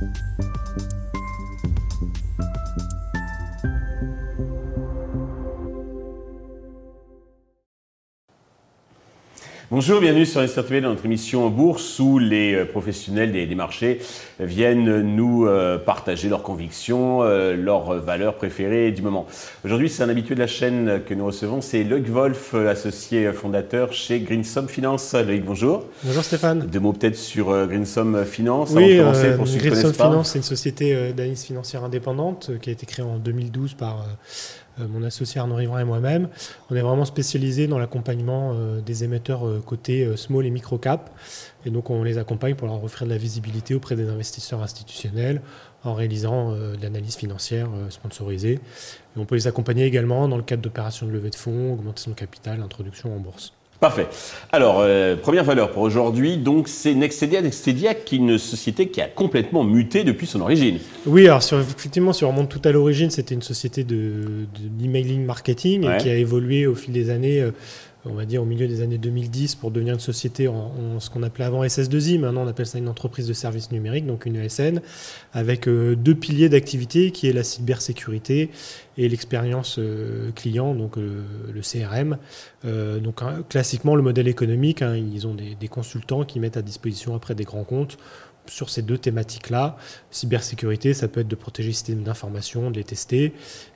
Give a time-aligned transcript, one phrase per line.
[0.00, 0.29] Bye.
[9.72, 14.00] Bonjour, bienvenue sur Investor TV dans notre émission Bourse où les euh, professionnels des, marchés
[14.40, 19.28] viennent nous euh, partager leurs convictions, euh, leurs valeurs préférées du moment.
[19.64, 23.92] Aujourd'hui, c'est un habitué de la chaîne que nous recevons, c'est Loïc Wolf, associé fondateur
[23.92, 25.14] chez Greensom Finance.
[25.14, 25.84] Loïc, bonjour.
[26.02, 26.66] Bonjour Stéphane.
[26.66, 28.72] Deux mots peut-être sur Greensom Finance.
[28.74, 33.74] Oui, Greensom Finance, c'est une société d'analyse financière indépendante qui a été créée en 2012
[33.74, 34.04] par euh,
[34.88, 36.28] mon associé Arnaud Rivera et moi-même.
[36.70, 41.10] On est vraiment spécialisé dans l'accompagnement euh, des émetteurs euh, côté small et micro cap.
[41.66, 45.42] Et donc on les accompagne pour leur offrir de la visibilité auprès des investisseurs institutionnels
[45.84, 48.60] en réalisant de l'analyse financière sponsorisée.
[49.16, 52.16] On peut les accompagner également dans le cadre d'opérations de levée de fonds, augmentation de
[52.16, 53.54] capital, introduction en bourse.
[53.80, 54.08] Parfait.
[54.52, 57.40] Alors, euh, première valeur pour aujourd'hui, donc c'est Nextedia.
[57.40, 60.78] Nextedia qui est une société qui a complètement muté depuis son origine.
[61.06, 65.96] Oui, alors effectivement, si on remonte tout à l'origine, c'était une société de, d'emailing marketing
[65.96, 67.40] qui a évolué au fil des années.
[67.40, 67.52] Euh,
[68.04, 71.22] on va dire au milieu des années 2010 pour devenir une société en, ce qu'on
[71.22, 74.80] appelait avant SS2I, maintenant on appelle ça une entreprise de services numériques, donc une ESN,
[75.32, 78.50] avec euh, deux piliers d'activité qui est la cybersécurité
[78.96, 82.16] et l'expérience euh, client, donc euh, le CRM.
[82.64, 86.62] donc hein, classiquement le modèle économique, hein, ils ont des, des consultants qui mettent à
[86.62, 87.98] disposition après des grands comptes
[88.50, 89.76] sur ces deux thématiques-là.
[90.10, 93.32] Cybersécurité, ça peut être de protéger les systèmes d'information, de les tester.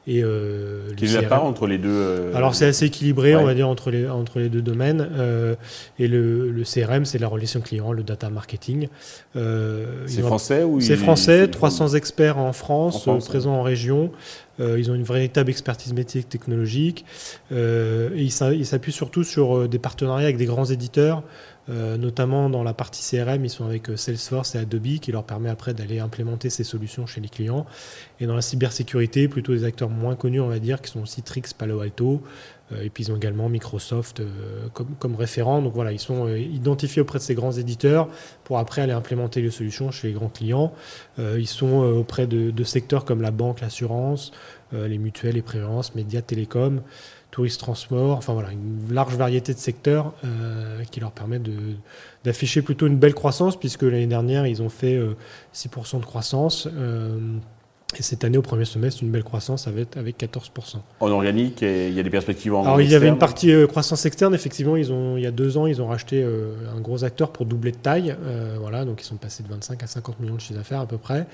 [0.06, 3.44] Et euh, Quelle est la part entre les deux euh, Alors c'est assez équilibré, on
[3.44, 5.08] va dire, entre les, entre les deux domaines.
[5.16, 5.54] Euh,
[5.98, 8.88] et le, le CRM, c'est la relation client, le data marketing.
[9.36, 14.10] Euh, c'est français ou C'est français, 300 experts en France, en présents en région.
[14.58, 17.04] ils ont une véritable expertise métier technologique.
[17.50, 21.22] et ils s'appuient surtout sur des partenariats avec des grands éditeurs.
[21.70, 25.24] Euh, notamment dans la partie CRM, ils sont avec euh, Salesforce et Adobe qui leur
[25.24, 27.64] permet après d'aller implémenter ces solutions chez les clients.
[28.20, 31.54] Et dans la cybersécurité, plutôt des acteurs moins connus, on va dire, qui sont Citrix,
[31.56, 32.22] Palo Alto.
[32.72, 34.22] Euh, et puis ils ont également Microsoft
[34.74, 35.62] comme, comme, référent.
[35.62, 38.08] Donc voilà, ils sont identifiés auprès de ces grands éditeurs
[38.44, 40.72] pour après aller implémenter les solutions chez les grands clients.
[41.18, 44.32] ils sont auprès de, de, secteurs comme la banque, l'assurance,
[44.72, 46.80] les mutuelles, les prévoyances, médias, télécoms
[47.34, 51.50] tourisme transport, enfin voilà, une large variété de secteurs euh, qui leur permettent
[52.22, 55.00] d'afficher plutôt une belle croissance, puisque l'année dernière, ils ont fait
[55.52, 56.68] 6% euh, de croissance.
[56.72, 57.18] Euh,
[57.98, 60.76] et cette année, au premier semestre, une belle croissance avec, avec 14%.
[61.00, 63.66] En organique, il y a des perspectives en Alors, il y avait une partie euh,
[63.66, 64.34] croissance externe.
[64.34, 67.30] Effectivement, ils ont, il y a deux ans, ils ont racheté euh, un gros acteur
[67.30, 68.16] pour doubler de taille.
[68.24, 70.86] Euh, voilà, donc ils sont passés de 25 à 50 millions de chiffre d'affaires à
[70.86, 71.26] peu près.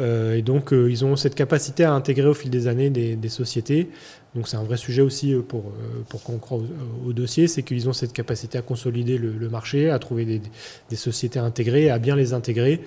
[0.00, 3.90] et donc, ils ont cette capacité à intégrer au fil des années des, des sociétés.
[4.34, 5.72] Donc, c'est un vrai sujet aussi pour,
[6.08, 6.58] pour qu'on croit
[7.06, 7.46] au, dossier.
[7.46, 10.42] C'est qu'ils ont cette capacité à consolider le, le marché, à trouver des,
[10.90, 12.80] des sociétés intégrées, à bien les intégrer.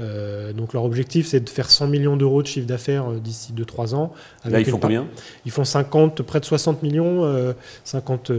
[0.00, 3.52] Euh, donc leur objectif, c'est de faire 100 millions d'euros de chiffre d'affaires euh, d'ici
[3.52, 4.12] 2-3 ans.
[4.44, 5.06] Là, ils font combien?
[5.44, 7.54] Ils font 50, près de 60 millions,
[7.84, 8.32] 50,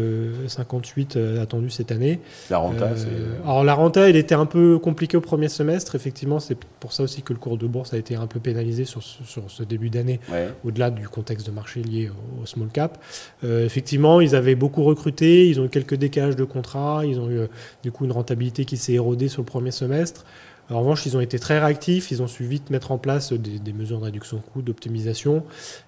[0.48, 2.20] 58 attendus cette année.
[2.50, 5.96] La renta euh, Alors la renta, elle était un peu compliquée au premier semestre.
[5.96, 8.86] Effectivement, c'est pour ça aussi que le cours de bourse a été un peu pénalisé
[8.86, 10.20] sur ce, sur ce début d'année,
[10.66, 12.12] au-delà du contexte de marché lié
[12.42, 12.98] au, small cap.
[13.44, 17.42] effectivement, ils avaient beaucoup recruté, ils ont eu quelques décalages de contrats, ils ont eu
[17.84, 20.26] du coup une rentabilité qui s'est érodée sur le premier semestre.
[20.72, 23.74] En revanche, ils ont été très réactifs, ils ont su vite mettre en place des,
[23.74, 25.44] mesures de réduction de coûts, d'optimisation.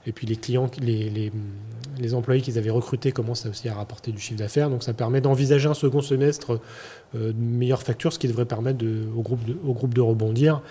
[0.05, 1.31] Et puis les clients, les,
[2.13, 4.69] employés qu'ils avaient recrutés commencent aussi à rapporter du chiffre d'affaires.
[4.69, 6.59] Donc ça permet d'envisager un second semestre
[7.15, 8.85] euh, de meilleure facture, ce qui devrait permettre
[9.15, 10.61] au groupe de rebondir.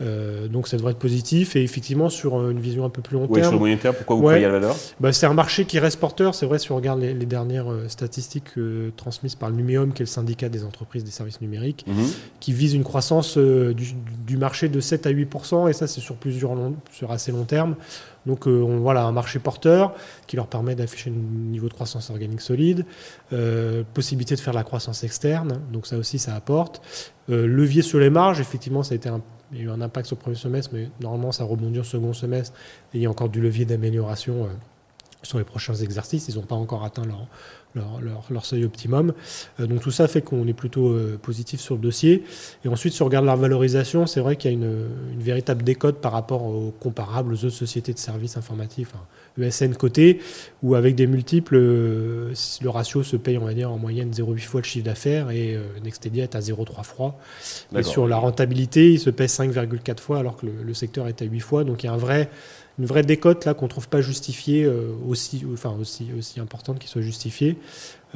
[0.00, 1.56] Euh, donc ça devrait être positif.
[1.56, 3.42] Et effectivement, sur euh, une vision un peu plus long terme.
[3.42, 4.76] sur le moyen terme, pourquoi vous croyez à la valeur?
[4.98, 6.34] bah, C'est un marché qui reste porteur.
[6.34, 8.54] C'est vrai, si on regarde les, dernières euh, statistiques
[8.96, 12.06] transmises par le Numéum, qui est le syndicat des entreprises des services numériques, mhm.
[12.40, 16.52] qui vise une croissance du, marché de 7 à 8% Et ça, c'est sur plusieurs
[16.92, 17.76] sur assez long terme.
[18.26, 19.94] Donc on, voilà, un marché porteur
[20.26, 22.84] qui leur permet d'afficher un niveau de croissance organique solide,
[23.94, 26.82] possibilité de faire de la croissance externe, donc ça aussi ça apporte.
[27.28, 29.22] levier sur les marges, effectivement ça a été un
[29.52, 31.84] il y a eu un impact sur le premier semestre, mais normalement ça rebondit au
[31.84, 32.56] second semestre.
[32.94, 34.48] Il y a encore du levier d'amélioration euh,
[35.22, 36.28] sur les prochains exercices.
[36.28, 37.26] Ils n'ont pas encore atteint leur,
[37.74, 39.12] leur, leur, seuil optimum.
[39.58, 42.24] Euh, donc tout ça fait qu'on est plutôt euh, positif sur le dossier.
[42.64, 45.62] Et ensuite, si on regarde la valorisation, c'est vrai qu'il y a une, une, véritable
[45.62, 50.20] décote par rapport aux comparables, aux autres sociétés de services informatifs, hein, ESN côté,
[50.62, 52.32] où avec des multiples, euh,
[52.62, 55.58] le ratio se paye, on va dire, en moyenne 0,8 fois le chiffre d'affaires et
[55.84, 57.16] Nextedia est à 0,3 fois.
[57.76, 61.22] Et sur la rentabilité, il se paye 5,4 fois alors que le, le secteur est
[61.22, 61.64] à 8 fois.
[61.64, 62.28] Donc il y a un vrai
[62.78, 66.88] une vraie décote là qu'on trouve pas justifiée euh, aussi, enfin aussi aussi importante qui
[66.88, 67.58] soit justifiée.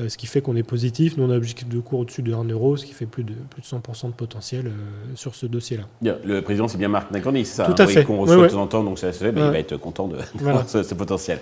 [0.01, 1.17] Euh, ce qui fait qu'on est positif.
[1.17, 3.23] Nous, on a un objectif de cours au-dessus de 1 euro, ce qui fait plus
[3.23, 4.71] de, plus de 100% de potentiel euh,
[5.15, 5.85] sur ce dossier-là.
[6.25, 8.05] Le président, c'est bien Marc Nacorny, c'est ça Tout à fait.
[8.05, 10.17] Qu'on reçoit de temps en temps, donc ça se fait, il va être content de
[10.35, 10.65] voilà.
[10.67, 11.39] ce, ce, potentiel.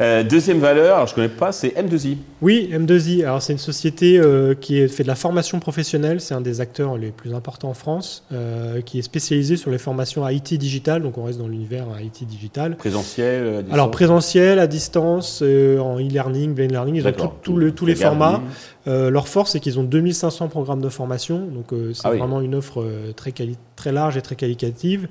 [0.00, 2.16] Euh, deuxième valeur, alors je ne connais pas, c'est M2I.
[2.40, 3.24] Oui, M2I.
[3.24, 4.20] Alors, c'est une société
[4.60, 6.20] qui fait de la formation professionnelle.
[6.20, 8.24] C'est un des acteurs les plus importants en France,
[8.86, 11.02] qui est spécialisé sur les formations IT digital.
[11.02, 12.76] Donc, on reste dans l'univers IT digital.
[12.76, 16.94] Présentiel Alors, présentiel, à distance, en e-learning, blend learning.
[16.96, 18.40] Ils ont tout, tout le, tous les formats.
[18.88, 22.40] Euh, leur force, c'est qu'ils ont 2500 programmes de formation, donc euh, c'est ah vraiment
[22.40, 23.32] une offre euh, très,
[23.76, 25.08] très large et très qualitative.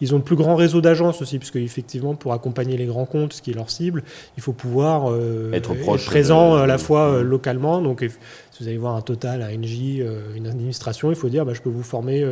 [0.00, 3.34] Ils ont le plus grand réseau d'agences aussi, puisque effectivement, pour accompagner les grands comptes,
[3.34, 4.04] ce qui est leur cible,
[4.38, 5.14] il faut pouvoir
[5.52, 5.74] être,
[6.06, 7.82] présent à la fois localement.
[7.82, 8.06] Donc,
[8.60, 10.02] vous allez voir un Total, un NJ,
[10.36, 12.24] une administration, il faut dire, bah, je peux vous former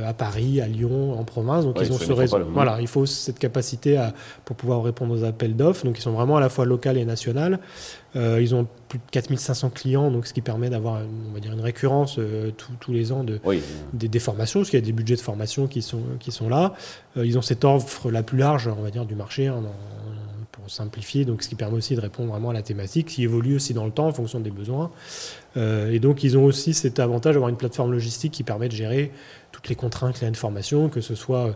[0.00, 1.64] à Paris, à Lyon, en province.
[1.64, 2.38] Donc, ils ont ce réseau.
[2.52, 4.14] Voilà, il faut cette capacité à,
[4.44, 5.84] pour pouvoir répondre aux appels d'offres.
[5.84, 7.58] Donc, ils sont vraiment à la fois local et national.
[8.16, 11.52] Euh, ils ont plus de 4500 clients, donc ce qui permet d'avoir on va dire
[11.52, 13.40] une récurrence euh, tous les ans de,
[13.92, 16.72] des, formations, parce qu'il y a des budgets de formation qui sont, qui sont là.
[17.16, 19.62] Euh, ils ont cette offre la plus large, on va dire, du marché, hein,
[20.68, 23.74] simplifier, donc ce qui permet aussi de répondre vraiment à la thématique, qui évolue aussi
[23.74, 24.90] dans le temps en fonction des besoins.
[25.56, 29.12] et donc ils ont aussi cet avantage d'avoir une plateforme logistique qui permet de gérer
[29.56, 31.52] toutes les contraintes une formation, que ce soit euh,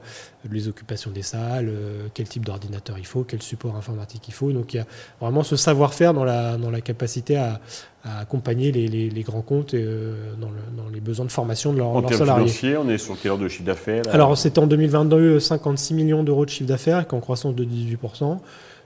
[0.51, 4.53] les occupations des salles, euh, quel type d'ordinateur il faut, quel support informatique il faut.
[4.53, 4.87] Donc il y a
[5.21, 7.61] vraiment ce savoir-faire dans la, dans la capacité à,
[8.03, 10.49] accompagner les, les, grands comptes euh, dans,
[10.83, 12.49] dans, les besoins de formation de, leur, en leurs salariés.
[12.49, 16.23] Financier, on est sur quelle heure de chiffre d'affaires Alors c'était en 2022 56 millions
[16.25, 18.39] d'euros de chiffre d'affaires, en croissance de 18%.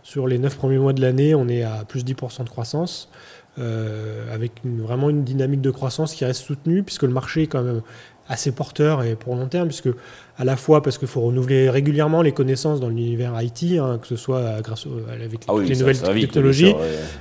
[0.05, 3.09] Sur les 9 premiers mois de l'année, on est à plus 10% de croissance.
[3.56, 7.83] avec vraiment une dynamique de croissance qui reste soutenue, puisque le marché est quand même
[8.29, 9.91] assez porteur et pour long terme, puisque
[10.37, 14.09] à la fois parce qu'il faut renouveler régulièrement les connaissances dans l'univers IT, hein, que
[14.09, 16.75] ce soit grâce avec ah les nouvelles technologies,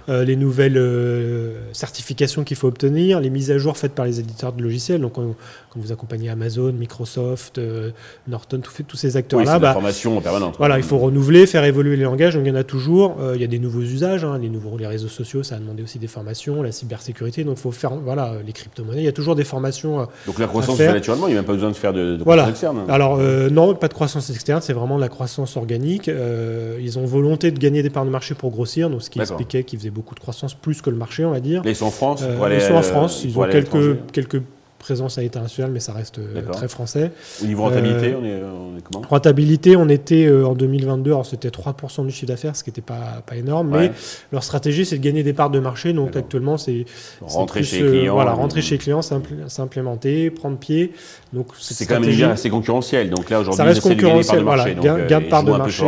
[0.10, 4.20] euh, les nouvelles euh, certifications qu'il faut obtenir, les mises à jour faites par les
[4.20, 5.00] éditeurs de logiciels.
[5.00, 5.36] Donc, quand,
[5.76, 7.92] vous accompagnez Amazon, Microsoft, euh,
[8.28, 10.56] Norton, tous ces acteurs-là, oui, bah, formation permanente.
[10.58, 12.36] Voilà, il faut renouveler, faire évoluer les langages.
[12.36, 13.18] Donc, il y en a toujours.
[13.36, 15.84] il y a des nouveaux usages, hein, les nouveaux, les réseaux sociaux, ça a demandé
[15.84, 17.44] aussi des formations, la cybersécurité.
[17.44, 19.02] Donc, il faut faire, voilà, les crypto-monnaies.
[19.02, 20.08] Il y a toujours des formations.
[20.26, 22.50] donc, la croissance naturellement, il n'y a même pas besoin de faire de, de voilà.
[22.50, 22.82] externe.
[22.90, 26.08] Alors, euh, non, pas de croissance externe, c'est vraiment de la croissance organique.
[26.08, 29.20] Euh, ils ont volonté de gagner des parts de marché pour grossir, donc ce qui
[29.20, 31.62] expliquait qu'ils faisaient beaucoup de croissance plus que le marché, on va dire.
[31.66, 34.42] ils sont en France euh, Ils sont en France, ils ont quelques, quelques
[34.84, 37.12] présence à l'international, mais ça reste euh, très français.
[37.42, 39.08] Au niveau rentabilité, on, est, on, est, comment?
[39.08, 42.82] Rentabilité, on était euh, en 2022, alors c'était 3% du chiffre d'affaires, ce qui n'était
[42.82, 43.92] pas, pas énorme, mais
[44.34, 45.94] leur stratégie, c'est de gagner des parts de marché.
[45.94, 46.86] Donc actuellement, c'est
[47.22, 48.12] rentrer chez les clients.
[48.12, 50.92] Euh, voilà, rentrer chez les clients, s'implémenter, prendre pied.
[51.32, 53.10] Donc c'est quand même déjà assez concurrentiel.
[53.10, 54.44] Donc là aujourd'hui, ça reste concurrentiel.
[54.44, 55.86] Voilà, gain, de part de marché.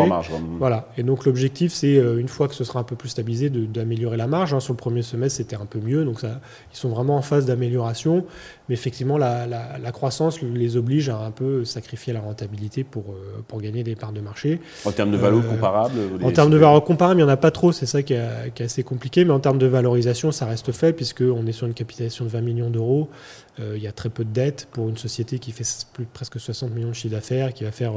[0.58, 0.88] Voilà.
[0.98, 4.28] Et donc l'objectif, c'est une fois que ce sera un peu plus stabilisé, d'améliorer la
[4.28, 4.54] marge.
[4.54, 4.62] Hein.
[4.62, 6.06] Sur le premier semestre, c'était un peu mieux.
[6.06, 6.40] Donc ça,
[6.74, 8.26] ils sont vraiment en phase d'amélioration.
[8.70, 13.60] Mais effectivement, la, croissance les oblige à un peu sacrifier la rentabilité pour, euh, pour
[13.60, 14.60] gagner des parts de marché.
[14.86, 17.38] En termes de valeur euh, comparable En termes de valeur comparable, il n'y en a
[17.38, 19.26] pas trop, c'est ça qui est, assez compliqué.
[19.26, 22.42] Mais en termes de valorisation, ça reste faible, puisqu'on est sur une capitalisation de 20
[22.42, 23.10] millions d'euros.
[23.60, 26.40] Euh, il y a très peu de dettes pour une société qui fait plus, presque
[26.40, 27.94] 60 millions de chiffre d'affaires, qui va faire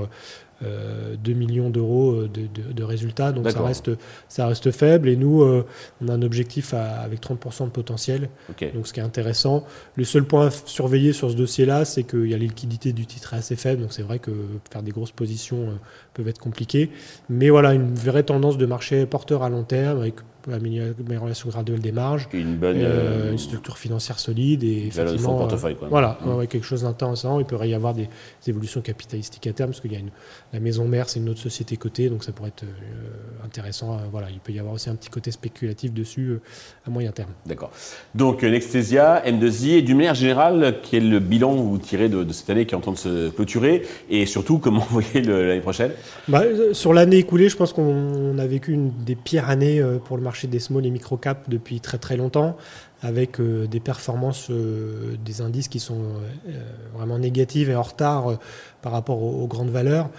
[0.61, 3.91] 2 euh, millions d'euros euh, de, résultats, donc ça reste,
[4.29, 5.09] ça reste faible.
[5.09, 5.65] Et nous, euh,
[6.01, 8.29] on a un objectif avec 30% de potentiel,
[8.75, 9.65] donc ce qui est intéressant.
[9.95, 13.07] Le seul point à surveiller sur ce dossier-là, c'est qu'il y a les liquidités du
[13.07, 14.33] titre assez faibles, donc c'est vrai que
[14.71, 15.79] faire des grosses positions
[16.15, 16.91] peuvent être compliquées.
[17.29, 20.17] Mais voilà, une vraie tendance de marché porteur à long terme, avec
[20.49, 25.39] la relation graduelle des marges, une bonne euh, une structure financière solide et effectivement, euh,
[25.39, 25.89] portefeuille, quoi.
[25.89, 26.47] voilà, mmh.
[26.47, 27.39] quelque chose d'intéressant.
[27.39, 28.09] Il pourrait y avoir des,
[28.47, 30.11] évolutions capitalistiques à terme parce qu'il y a une,
[30.53, 33.99] la maison mère, c'est une autre société cotée, donc ça pourrait être euh, intéressant.
[34.11, 36.39] voilà, il peut y avoir aussi un petit côté spéculatif dessus
[36.87, 37.31] à moyen terme.
[37.47, 37.71] D'accord.
[38.15, 42.33] Donc Nextesia, M2I, et d'une manière générale, quel est le bilan que vous tirez de,
[42.33, 45.61] cette année qui est en train de se clôturer et surtout comment vous voyez l'année
[45.61, 45.93] prochaine?
[46.27, 50.23] Bah, Sur l'année écoulée, je pense qu'on a vécu une des pires années pour le
[50.23, 52.57] marché des small et micro caps depuis très très longtemps,
[53.03, 56.61] avec euh, des performances euh, des indices qui sont euh,
[56.95, 58.39] vraiment négatives et en retard
[58.83, 60.11] par rapport aux, grandes valeurs.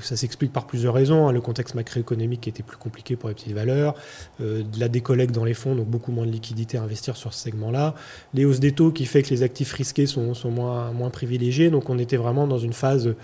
[0.00, 1.28] Ça s'explique par plusieurs raisons.
[1.28, 1.32] Hein.
[1.32, 3.94] Le contexte macroéconomique était plus compliqué pour les petites valeurs,
[4.40, 7.40] de la décollecte dans les fonds, donc beaucoup moins de liquidités à investir sur ce
[7.40, 7.94] segment-là,
[8.34, 11.70] les hausses des taux qui fait que les actifs risqués sont, sont moins, moins privilégiés.
[11.70, 13.14] Donc on était vraiment dans une phase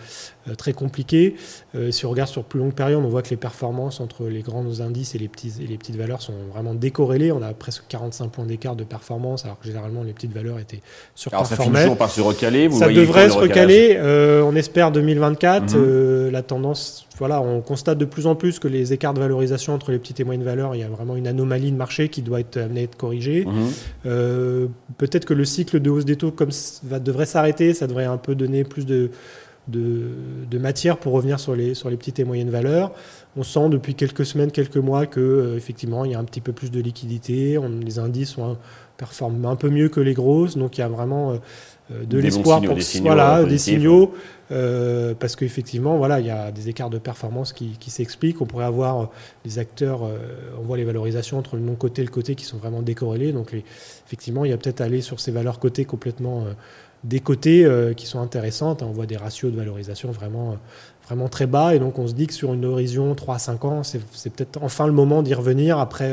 [0.58, 1.36] très compliqué.
[1.90, 4.80] si on regarde sur plus longue période, on voit que les performances entre les grands
[4.80, 7.32] indices et les, petits, et les petites valeurs sont vraiment décorrélées.
[7.32, 10.80] On a presque 45 points d'écart de performance, alors que généralement les petites valeurs étaient
[11.14, 11.64] surperformées.
[11.64, 13.98] Alors ça toujours par se recaler Ça devrait se recaler.
[14.44, 15.74] on espère 2024.
[16.30, 19.90] La tendance, voilà, on constate de plus en plus que les écarts de valorisation entre
[19.90, 22.40] les petites et moyennes valeurs, il y a vraiment une anomalie de marché qui doit
[22.40, 23.44] être amenée à être corrigée.
[23.44, 24.68] Mhm.
[24.98, 26.50] Peut-être que le cycle de hausse des taux comme
[26.84, 29.10] va, devrait s'arrêter, ça devrait un peu donner plus de,
[29.68, 32.92] de, matière pour revenir sur les, sur les petites et moyennes valeurs.
[33.36, 36.40] On sent depuis quelques semaines, quelques mois que euh, effectivement il y a un petit
[36.40, 38.56] peu plus de liquidité, les indices sont,
[38.96, 41.36] performent un peu mieux que les grosses, donc il y a vraiment euh,
[41.92, 44.12] euh, de l'espoir pour des signaux, voilà, des signaux
[45.18, 48.40] parce qu'effectivement voilà il y a des écarts de performance qui, qui s'expliquent.
[48.40, 49.10] On pourrait avoir
[49.44, 50.02] des acteurs,
[50.56, 53.32] on voit les valorisations entre le non côté et le côté qui sont vraiment décorrélés.
[53.32, 53.64] Donc les,
[54.06, 56.46] effectivement il y a peut-être aller sur ces valeurs cotées complètement
[57.04, 58.82] des côtés euh, qui sont intéressantes.
[58.82, 60.54] On voit des ratios de valorisation vraiment, euh,
[61.06, 61.74] vraiment très bas.
[61.74, 64.58] Et donc, on se dit que sur une horizon 3 à 5 ans, c'est peut-être
[64.62, 66.12] enfin le moment d'y revenir après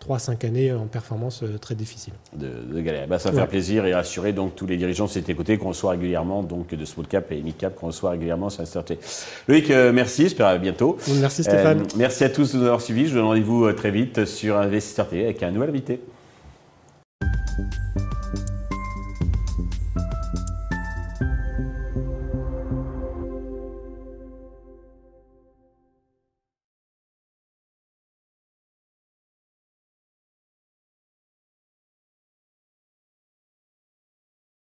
[0.00, 2.12] 3 à 5 années en performance euh, très difficile.
[2.34, 3.06] De, galère.
[3.06, 5.92] Bah, ça fait plaisir et rassurer donc tous les dirigeants de cet côté qu'on reçoit
[5.92, 8.98] régulièrement, donc de small cap et mid cap qu'on reçoit régulièrement sur T.
[9.46, 10.22] Loïc, merci.
[10.22, 10.98] J'espère à bientôt.
[11.20, 11.84] Merci Stéphane.
[11.96, 13.04] merci à tous de nous avoir suivis.
[13.04, 16.00] Je vous donne rendez-vous très vite sur Investir avec un nouvel invité.